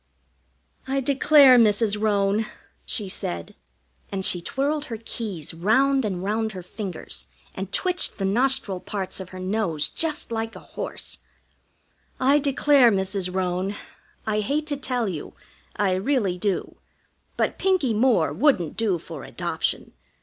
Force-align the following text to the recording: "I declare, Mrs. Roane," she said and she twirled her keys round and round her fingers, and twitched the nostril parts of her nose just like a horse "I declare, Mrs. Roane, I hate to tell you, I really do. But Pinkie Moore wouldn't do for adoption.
"I 0.87 0.99
declare, 0.99 1.59
Mrs. 1.59 2.01
Roane," 2.01 2.47
she 2.87 3.07
said 3.07 3.53
and 4.11 4.25
she 4.25 4.41
twirled 4.41 4.85
her 4.85 4.97
keys 4.97 5.53
round 5.53 6.05
and 6.05 6.23
round 6.23 6.53
her 6.53 6.63
fingers, 6.63 7.27
and 7.53 7.71
twitched 7.71 8.17
the 8.17 8.25
nostril 8.25 8.79
parts 8.79 9.19
of 9.19 9.29
her 9.29 9.37
nose 9.37 9.89
just 9.89 10.31
like 10.31 10.55
a 10.55 10.59
horse 10.71 11.19
"I 12.19 12.39
declare, 12.39 12.91
Mrs. 12.91 13.31
Roane, 13.31 13.75
I 14.25 14.39
hate 14.39 14.65
to 14.69 14.75
tell 14.77 15.07
you, 15.07 15.35
I 15.75 15.91
really 15.93 16.35
do. 16.39 16.77
But 17.37 17.59
Pinkie 17.59 17.93
Moore 17.93 18.33
wouldn't 18.33 18.75
do 18.75 18.97
for 18.97 19.23
adoption. 19.23 19.93